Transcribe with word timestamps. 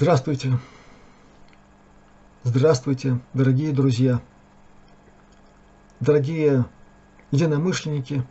Здравствуйте. 0.00 0.58
Здравствуйте, 2.42 3.20
дорогие 3.34 3.70
друзья. 3.70 4.22
Дорогие 6.00 6.64
единомышленники, 7.30 8.24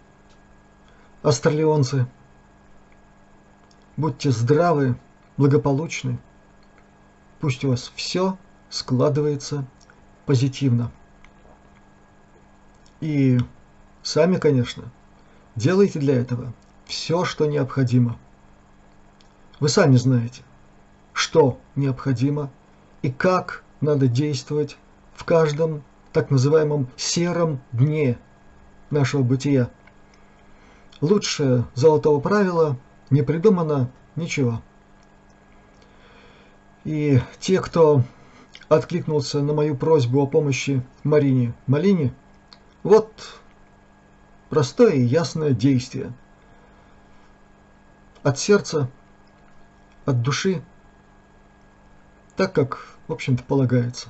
астралионцы. 1.21 2.07
Будьте 3.97 4.31
здравы, 4.31 4.97
благополучны. 5.37 6.17
Пусть 7.39 7.63
у 7.63 7.69
вас 7.69 7.91
все 7.95 8.35
складывается 8.71 9.63
позитивно. 10.25 10.91
И 12.99 13.37
сами, 14.01 14.37
конечно, 14.37 14.85
делайте 15.55 15.99
для 15.99 16.15
этого 16.15 16.51
все, 16.87 17.25
что 17.25 17.45
необходимо. 17.45 18.17
Вы 19.59 19.69
сами 19.69 19.97
знаете, 19.97 20.41
что 21.19 21.59
необходимо 21.75 22.49
и 23.01 23.11
как 23.11 23.65
надо 23.81 24.07
действовать 24.07 24.77
в 25.13 25.25
каждом 25.25 25.83
так 26.13 26.31
называемом 26.31 26.87
сером 26.95 27.59
дне 27.73 28.17
нашего 28.89 29.21
бытия. 29.21 29.69
Лучше 31.01 31.65
золотого 31.75 32.21
правила 32.21 32.77
не 33.09 33.21
придумано 33.21 33.91
ничего. 34.15 34.61
И 36.85 37.19
те, 37.41 37.59
кто 37.59 38.03
откликнулся 38.69 39.41
на 39.41 39.51
мою 39.51 39.75
просьбу 39.75 40.21
о 40.21 40.25
помощи 40.25 40.81
Марине 41.03 41.53
Малине, 41.67 42.13
вот 42.81 43.11
простое 44.47 44.93
и 44.93 45.01
ясное 45.01 45.51
действие. 45.51 46.13
От 48.23 48.39
сердца, 48.39 48.89
от 50.05 50.21
души 50.21 50.63
так, 52.39 52.53
как, 52.53 52.87
в 53.09 53.11
общем-то, 53.11 53.43
полагается. 53.43 54.07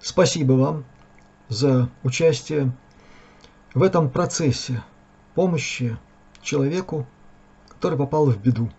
Спасибо 0.00 0.54
вам 0.54 0.84
за 1.50 1.90
участие 2.02 2.72
в 3.74 3.82
этом 3.82 4.08
процессе 4.08 4.82
помощи 5.34 5.98
человеку, 6.40 7.06
который 7.68 7.98
попал 7.98 8.30
в 8.30 8.38
беду. 8.38 8.70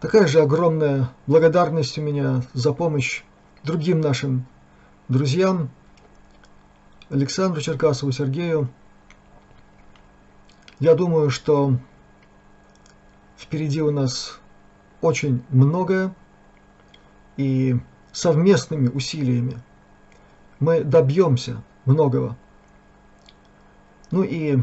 Такая 0.00 0.26
же 0.26 0.40
огромная 0.40 1.10
благодарность 1.26 1.98
у 1.98 2.00
меня 2.00 2.42
за 2.54 2.72
помощь 2.72 3.22
другим 3.62 4.00
нашим 4.00 4.46
друзьям, 5.08 5.68
Александру 7.10 7.60
Черкасову, 7.60 8.12
Сергею. 8.12 8.70
Я 10.78 10.94
думаю, 10.94 11.28
что 11.28 11.76
впереди 13.36 13.82
у 13.82 13.90
нас 13.90 14.40
очень 15.02 15.44
многое, 15.50 16.14
и 17.40 17.76
совместными 18.12 18.88
усилиями 18.88 19.58
мы 20.58 20.84
добьемся 20.84 21.62
многого. 21.86 22.36
Ну 24.10 24.22
и 24.22 24.58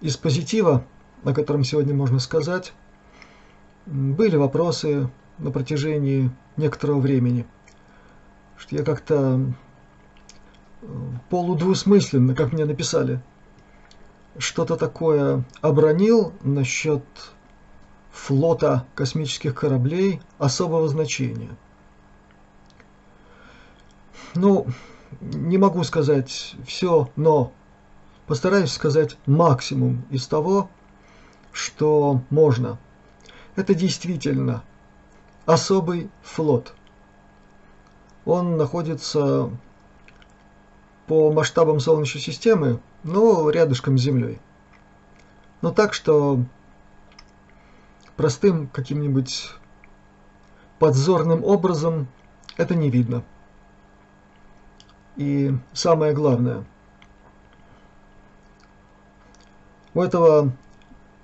из 0.00 0.16
позитива, 0.16 0.84
о 1.24 1.32
котором 1.32 1.64
сегодня 1.64 1.92
можно 1.92 2.20
сказать, 2.20 2.72
были 3.86 4.36
вопросы 4.36 5.10
на 5.38 5.50
протяжении 5.50 6.30
некоторого 6.56 7.00
времени, 7.00 7.44
что 8.56 8.76
я 8.76 8.84
как-то 8.84 9.40
э, 10.82 10.86
полудвусмысленно, 11.30 12.36
как 12.36 12.52
мне 12.52 12.64
написали, 12.64 13.20
что-то 14.36 14.76
такое 14.76 15.42
обронил 15.62 16.32
насчет 16.42 17.02
флота 18.10 18.86
космических 18.94 19.54
кораблей 19.54 20.20
особого 20.38 20.88
значения. 20.88 21.56
Ну, 24.34 24.66
не 25.20 25.58
могу 25.58 25.84
сказать 25.84 26.54
все, 26.66 27.10
но 27.16 27.52
постараюсь 28.26 28.72
сказать 28.72 29.16
максимум 29.26 30.04
из 30.10 30.26
того, 30.26 30.68
что 31.52 32.22
можно. 32.30 32.78
Это 33.56 33.74
действительно 33.74 34.62
особый 35.46 36.10
флот. 36.22 36.74
Он 38.24 38.56
находится 38.58 39.50
по 41.06 41.32
масштабам 41.32 41.80
Солнечной 41.80 42.22
системы, 42.22 42.80
но 43.02 43.48
рядышком 43.48 43.96
с 43.96 44.02
Землей. 44.02 44.38
Но 45.62 45.72
так, 45.72 45.94
что 45.94 46.44
простым 48.18 48.66
каким-нибудь 48.66 49.52
подзорным 50.80 51.44
образом 51.44 52.08
это 52.56 52.74
не 52.74 52.90
видно. 52.90 53.22
И 55.14 55.54
самое 55.72 56.12
главное, 56.14 56.64
у 59.94 60.02
этого 60.02 60.52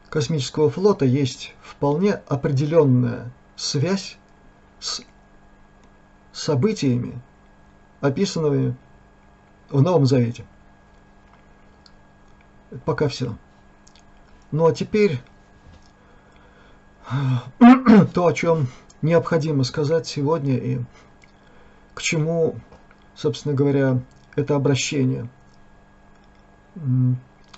космического 0.08 0.70
флота 0.70 1.05
есть 1.05 1.56
вполне 1.62 2.12
определенная 2.29 3.32
связь 3.56 4.17
с 4.79 5.02
событиями, 6.32 7.20
описанными 8.02 8.76
в 9.69 9.82
Новом 9.82 10.06
Завете. 10.06 10.44
Пока 12.85 13.08
все. 13.08 13.37
Ну 14.52 14.67
а 14.67 14.73
теперь 14.73 15.20
то, 18.15 18.27
о 18.27 18.33
чем 18.33 18.69
необходимо 19.03 19.65
сказать 19.65 20.06
сегодня 20.06 20.56
и 20.56 20.81
к 21.94 22.03
чему, 22.03 22.56
собственно 23.15 23.55
говоря, 23.55 24.01
это 24.37 24.56
обращение. 24.56 25.29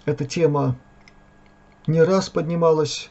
Эта 0.04 0.24
тема 0.24 0.76
не 1.86 2.02
раз 2.02 2.28
поднималась 2.28 3.10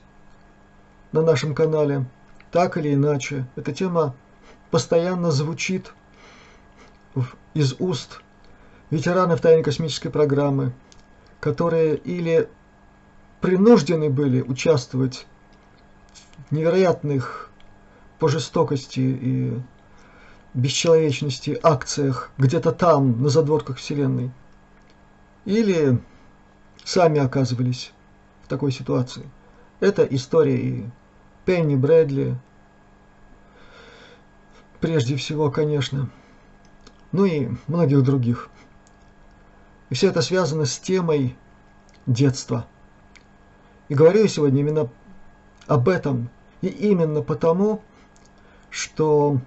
на 1.12 1.22
нашем 1.22 1.56
канале, 1.56 2.06
так 2.52 2.78
или 2.78 2.94
иначе. 2.94 3.46
Эта 3.56 3.72
тема 3.72 4.16
постоянно 4.72 5.32
звучит 5.32 5.94
из 7.54 7.76
уст 7.80 8.22
ветеранов 8.92 9.42
тайной 9.42 9.64
космической 9.64 10.10
программы, 10.10 10.74
которые 11.40 11.96
или 11.96 12.50
принуждены 13.40 14.10
были 14.10 14.42
участвовать 14.42 15.26
невероятных 16.52 17.50
по 18.20 18.28
жестокости 18.28 19.00
и 19.00 19.62
бесчеловечности 20.54 21.60
акциях 21.62 22.32
где-то 22.38 22.72
там, 22.72 23.22
на 23.22 23.30
задворках 23.30 23.78
Вселенной. 23.78 24.32
Или 25.44 26.02
сами 26.84 27.20
оказывались 27.20 27.92
в 28.44 28.48
такой 28.48 28.72
ситуации. 28.72 29.30
Это 29.80 30.04
история 30.04 30.58
и 30.58 30.86
Пенни 31.46 31.76
Брэдли, 31.76 32.38
прежде 34.80 35.16
всего, 35.16 35.52
конечно, 35.52 36.10
ну 37.12 37.26
и 37.26 37.50
многих 37.68 38.04
других. 38.04 38.50
И 39.90 39.96
все 39.96 40.10
это 40.10 40.22
связано 40.22 40.66
с 40.66 40.80
темой 40.80 41.36
детства. 42.08 42.66
И 43.90 43.94
говорю 43.94 44.22
я 44.22 44.28
сегодня 44.28 44.62
именно 44.62 44.90
об 45.68 45.90
этом 45.90 46.30
И 46.62 46.68
именно 46.68 47.22
потому, 47.22 47.82
что 48.70 49.40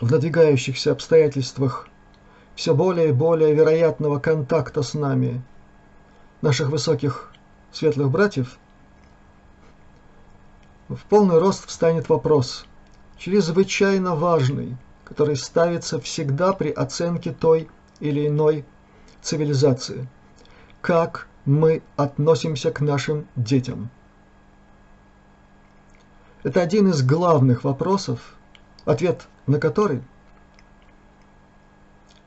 в 0.00 0.10
надвигающихся 0.10 0.92
обстоятельствах 0.92 1.88
все 2.54 2.74
более 2.74 3.08
и 3.08 3.12
более 3.12 3.54
вероятного 3.54 4.18
контакта 4.18 4.82
с 4.82 4.94
нами, 4.94 5.42
наших 6.40 6.68
высоких 6.68 7.32
светлых 7.72 8.10
братьев, 8.10 8.58
в 10.88 11.02
полный 11.08 11.38
рост 11.38 11.66
встанет 11.66 12.08
вопрос, 12.08 12.66
чрезвычайно 13.16 14.14
важный, 14.14 14.76
который 15.04 15.36
ставится 15.36 16.00
всегда 16.00 16.52
при 16.52 16.70
оценке 16.70 17.32
той 17.32 17.68
или 18.00 18.26
иной 18.26 18.64
цивилизации. 19.22 20.06
Как 20.80 21.28
мы 21.44 21.82
относимся 21.96 22.70
к 22.70 22.80
нашим 22.80 23.26
детям? 23.36 23.90
Это 26.42 26.60
один 26.60 26.88
из 26.88 27.02
главных 27.02 27.64
вопросов, 27.64 28.36
ответ 28.84 29.28
на 29.46 29.60
который 29.60 30.02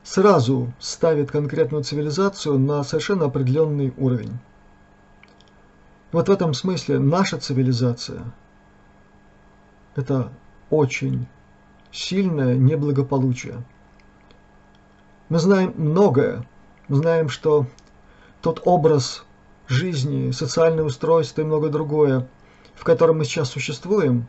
сразу 0.02 0.72
ставит 0.78 1.30
конкретную 1.30 1.84
цивилизацию 1.84 2.58
на 2.58 2.82
совершенно 2.84 3.26
определенный 3.26 3.92
уровень. 3.96 4.38
Вот 6.12 6.28
в 6.28 6.32
этом 6.32 6.54
смысле 6.54 6.98
наша 6.98 7.38
цивилизация– 7.38 8.32
это 9.96 10.32
очень 10.70 11.26
сильное 11.90 12.54
неблагополучие. 12.54 13.62
Мы 15.28 15.38
знаем 15.38 15.74
многое. 15.76 16.46
Мы 16.88 16.96
знаем, 16.96 17.28
что 17.28 17.66
тот 18.40 18.62
образ 18.64 19.24
жизни, 19.66 20.30
социальное 20.30 20.84
устройство 20.84 21.40
и 21.40 21.44
многое 21.44 21.70
другое, 21.70 22.28
в 22.76 22.84
котором 22.84 23.18
мы 23.18 23.24
сейчас 23.24 23.50
существуем, 23.50 24.28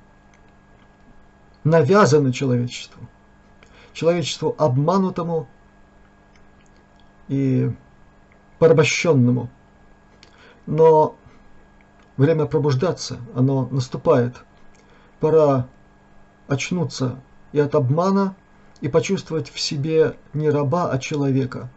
навязано 1.64 2.34
человечеству. 2.34 3.08
Человечеству 3.94 4.56
обманутому 4.58 5.48
и 7.28 7.72
порабощенному. 8.60 9.50
Но 10.66 11.16
время 12.16 12.46
пробуждаться, 12.46 13.20
оно 13.36 13.68
наступает. 13.70 14.36
Пора 15.20 15.68
очнуться 16.48 17.20
и 17.52 17.60
от 17.60 17.76
обмана, 17.76 18.36
и 18.80 18.88
почувствовать 18.88 19.50
в 19.50 19.60
себе 19.60 20.16
не 20.34 20.50
раба, 20.50 20.92
а 20.92 21.00
человека. 21.00 21.70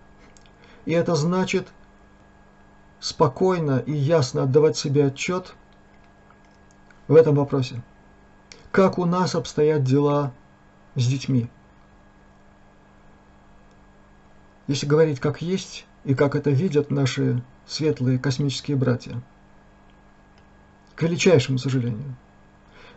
И 0.85 0.93
это 0.93 1.15
значит 1.15 1.69
спокойно 3.00 3.79
и 3.79 3.93
ясно 3.93 4.43
отдавать 4.43 4.77
себе 4.77 5.07
отчет 5.07 5.55
в 7.11 7.17
этом 7.17 7.35
вопросе. 7.35 7.83
Как 8.71 8.97
у 8.97 9.05
нас 9.05 9.35
обстоят 9.35 9.83
дела 9.83 10.33
с 10.95 11.05
детьми? 11.09 11.50
Если 14.69 14.87
говорить 14.87 15.19
как 15.19 15.43
есть 15.43 15.87
и 16.05 16.14
как 16.14 16.37
это 16.37 16.50
видят 16.50 16.93
наши 16.93 17.43
светлые 17.67 18.21
космические 18.21 18.76
братья. 18.76 19.21
К 20.95 21.02
величайшему 21.02 21.59
сожалению. 21.59 22.14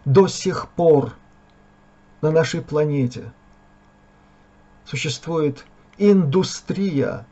До 0.06 0.28
сих 0.28 0.70
пор 0.70 1.14
на 2.22 2.30
нашей 2.30 2.62
планете 2.62 3.34
существует 4.86 5.66
индустрия 5.98 7.26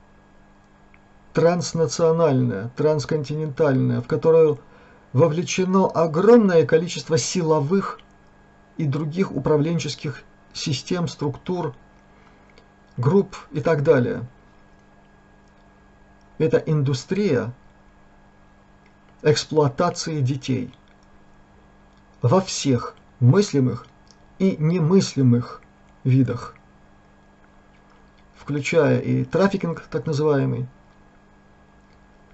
транснациональная, 1.33 2.71
трансконтинентальная, 2.75 4.01
в 4.01 4.07
которую 4.07 4.59
вовлечено 5.13 5.87
огромное 5.87 6.65
количество 6.65 7.17
силовых 7.17 7.99
и 8.77 8.85
других 8.85 9.31
управленческих 9.31 10.23
систем, 10.53 11.07
структур, 11.07 11.75
групп 12.97 13.37
и 13.51 13.61
так 13.61 13.83
далее. 13.83 14.25
Это 16.37 16.57
индустрия 16.57 17.53
эксплуатации 19.21 20.21
детей 20.21 20.73
во 22.21 22.41
всех 22.41 22.95
мыслимых 23.19 23.85
и 24.39 24.55
немыслимых 24.57 25.61
видах, 26.03 26.55
включая 28.35 28.99
и 28.99 29.23
трафикинг 29.23 29.81
так 29.81 30.07
называемый, 30.07 30.67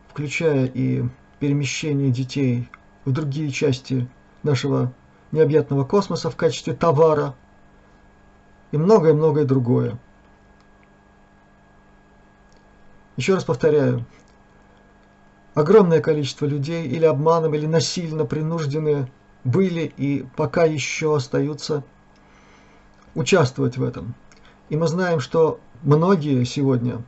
включая 0.10 0.66
и 0.66 1.04
перемещение 1.40 2.12
детей 2.12 2.70
в 3.06 3.12
другие 3.12 3.52
части 3.52 4.08
нашего 4.44 4.94
необъятного 5.32 5.84
космоса 5.84 6.30
в 6.30 6.36
качестве 6.36 6.74
товара 6.74 7.36
и 8.72 8.78
многое-многое 8.78 9.46
другое. 9.46 9.98
Еще 13.16 13.34
раз 13.34 13.44
повторяю, 13.44 14.06
огромное 15.56 16.02
количество 16.02 16.46
людей 16.46 16.88
или 16.88 17.06
обманом, 17.06 17.56
или 17.56 17.66
насильно 17.66 18.26
принуждены 18.26 19.10
были 19.44 19.92
и 19.98 20.26
пока 20.36 20.66
еще 20.66 21.16
остаются 21.16 21.84
участвовать 23.16 23.78
в 23.78 23.84
этом. 23.84 24.14
И 24.70 24.78
мы 24.78 24.88
знаем, 24.88 25.20
что 25.20 25.60
многие 25.82 26.44
сегодня 26.44 27.02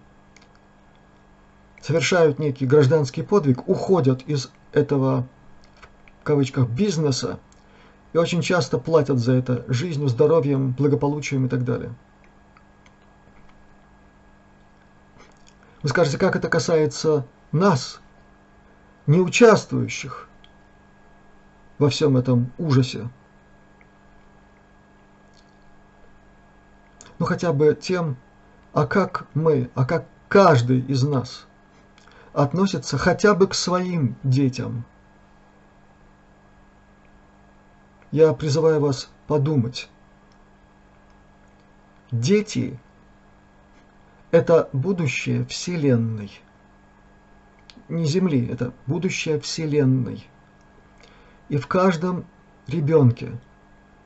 совершают 1.81 2.39
некий 2.39 2.65
гражданский 2.65 3.21
подвиг, 3.21 3.67
уходят 3.67 4.21
из 4.23 4.51
этого, 4.71 5.27
в 6.21 6.23
кавычках, 6.23 6.67
бизнеса, 6.67 7.39
и 8.13 8.17
очень 8.17 8.41
часто 8.41 8.77
платят 8.77 9.19
за 9.19 9.33
это 9.33 9.65
жизнью, 9.67 10.07
здоровьем, 10.07 10.71
благополучием 10.71 11.45
и 11.45 11.49
так 11.49 11.63
далее. 11.63 11.93
Вы 15.81 15.89
скажете, 15.89 16.17
как 16.17 16.35
это 16.35 16.49
касается 16.49 17.25
нас, 17.51 18.01
не 19.07 19.19
участвующих 19.19 20.27
во 21.77 21.89
всем 21.89 22.17
этом 22.17 22.51
ужасе? 22.57 23.09
ну 27.19 27.25
хотя 27.25 27.53
бы 27.53 27.77
тем, 27.79 28.17
а 28.73 28.87
как 28.87 29.27
мы, 29.33 29.69
а 29.75 29.85
как 29.85 30.05
каждый 30.29 30.79
из 30.79 31.03
нас 31.03 31.45
относится 32.33 32.97
хотя 32.97 33.33
бы 33.33 33.47
к 33.47 33.53
своим 33.53 34.15
детям. 34.23 34.85
Я 38.11 38.33
призываю 38.33 38.79
вас 38.79 39.09
подумать. 39.27 39.89
Дети– 42.11 42.79
это 44.31 44.69
будущее 44.73 45.45
Вселенной. 45.45 46.41
Не 47.87 48.05
Земли, 48.05 48.47
это 48.47 48.73
будущее 48.87 49.39
Вселенной. 49.39 50.27
И 51.49 51.57
в 51.57 51.67
каждом 51.67 52.25
ребенке, 52.67 53.37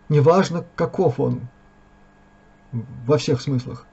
неважно 0.10 0.66
каков 0.76 1.20
он, 1.20 1.48
во 2.72 3.18
всех 3.18 3.42
смыслах. 3.42 3.86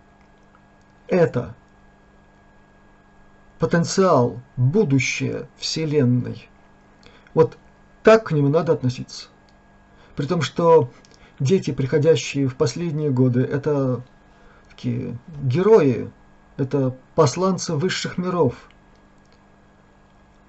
Это 1.07 1.55
потенциал, 3.61 4.41
будущее 4.57 5.47
Вселенной. 5.59 6.49
Вот 7.35 7.59
так 8.03 8.29
к 8.29 8.33
нему 8.33 8.49
надо 8.49 8.73
относиться. 8.73 9.29
При 10.17 10.27
том, 10.27 10.41
что 10.43 10.91
дети, 11.39 11.71
приходящие 11.71 12.49
в 12.49 12.57
последние 12.57 13.11
годы, 13.11 13.43
это 13.43 14.03
такие 14.71 15.19
герои, 15.43 16.11
это 16.57 16.97
посланцы 17.15 17.75
высших 17.75 18.17
миров 18.17 18.55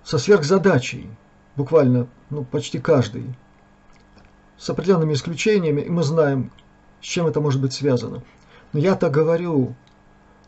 со 0.05 0.17
сверхзадачей, 0.17 1.09
буквально 1.57 2.07
ну, 2.29 2.45
почти 2.45 2.79
каждый, 2.79 3.35
с 4.57 4.69
определенными 4.69 5.13
исключениями, 5.13 5.81
и 5.81 5.89
мы 5.89 6.03
знаем, 6.03 6.49
с 7.01 7.05
чем 7.05 7.27
это 7.27 7.41
может 7.41 7.61
быть 7.61 7.73
связано. 7.73 8.23
Но 8.71 8.79
я-то 8.79 9.09
говорю 9.09 9.75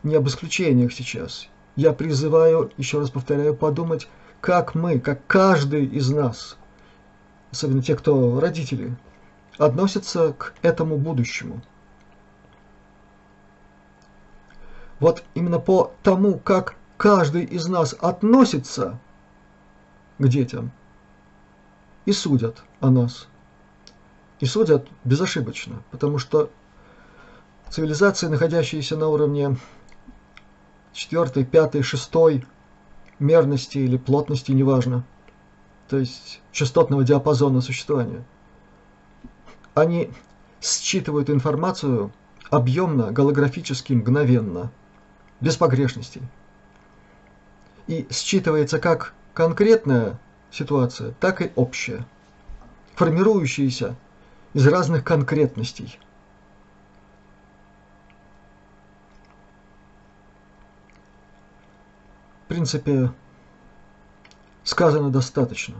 не 0.02 0.14
об 0.14 0.26
исключениях 0.28 0.94
сейчас. 0.94 1.48
Я 1.76 1.92
призываю, 1.92 2.70
еще 2.76 3.00
раз 3.00 3.10
повторяю, 3.10 3.54
подумать, 3.54 4.08
как 4.40 4.74
мы, 4.74 5.00
как 5.00 5.26
каждый 5.26 5.84
из 5.86 6.10
нас, 6.10 6.56
особенно 7.50 7.82
те, 7.82 7.96
кто 7.96 8.38
родители, 8.38 8.96
относятся 9.58 10.32
к 10.32 10.54
этому 10.62 10.96
будущему. 10.96 11.62
Вот 15.00 15.24
именно 15.34 15.58
по 15.58 15.92
тому, 16.02 16.38
как 16.38 16.76
каждый 16.96 17.44
из 17.44 17.66
нас 17.66 17.94
относится 18.00 18.98
к 20.18 20.28
детям, 20.28 20.70
и 22.06 22.12
судят 22.12 22.62
о 22.80 22.90
нас– 22.90 23.28
и 24.40 24.46
судят 24.46 24.86
безошибочно, 25.04 25.82
потому 25.90 26.18
что 26.18 26.50
цивилизации, 27.70 28.26
находящиеся 28.26 28.96
на 28.96 29.08
уровне 29.08 29.56
четвертой, 30.94 31.44
пятой, 31.44 31.82
шестой 31.82 32.46
мерности 33.18 33.78
или 33.78 33.98
плотности, 33.98 34.52
неважно, 34.52 35.04
то 35.88 35.98
есть 35.98 36.40
частотного 36.52 37.04
диапазона 37.04 37.60
существования, 37.60 38.24
Они 39.74 40.10
считывают 40.62 41.28
информацию 41.28 42.12
объемно, 42.50 43.10
голографически, 43.10 43.92
мгновенно, 43.92 44.70
без 45.40 45.56
погрешностей. 45.56 46.22
И 47.86 48.06
считывается 48.08 48.78
как 48.78 49.12
конкретная 49.34 50.18
ситуация, 50.50 51.12
так 51.20 51.42
и 51.42 51.50
общая, 51.56 52.06
формирующаяся 52.94 53.96
из 54.54 54.66
разных 54.66 55.02
конкретностей. 55.04 55.98
Принципе, 62.54 63.10
сказано 64.62 65.10
достаточно. 65.10 65.74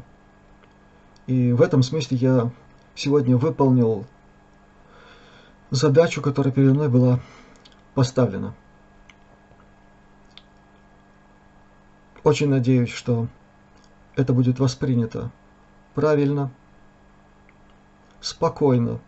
И 1.28 1.52
в 1.52 1.62
этом 1.62 1.84
смысле 1.84 2.16
я 2.16 2.50
сегодня 2.96 3.36
выполнил 3.36 4.06
задачу, 5.70 6.20
которая 6.20 6.52
передо 6.52 6.74
мной 6.74 6.88
была 6.88 7.20
поставлена. 7.94 8.56
Очень 12.24 12.48
надеюсь, 12.48 12.90
что 12.90 13.28
это 14.16 14.32
будет 14.32 14.58
воспринято 14.58 15.30
правильно, 15.94 16.50
спокойно, 18.20 18.98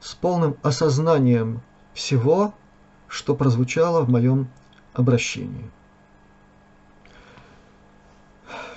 с 0.00 0.16
полным 0.16 0.56
осознанием 0.64 1.60
всего, 1.94 2.54
что 3.06 3.36
прозвучало 3.36 4.00
в 4.00 4.10
моем 4.10 4.48
обращении. 4.94 5.70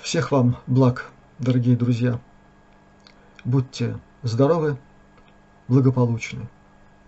Всех 0.06 0.30
вам 0.30 0.56
благ, 0.68 1.10
дорогие 1.40 1.76
друзья. 1.76 2.20
Будьте 3.44 3.98
здоровы, 4.22 4.78
благополучны. 5.66 6.48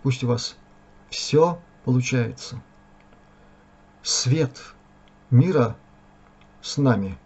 Пусть 0.03 0.21
у 0.25 0.27
вас 0.27 0.57
все 1.09 1.61
получается. 1.85 2.61
Свет 4.03 4.59
мира 5.29 5.77
с 6.61 6.75
нами. 6.75 7.17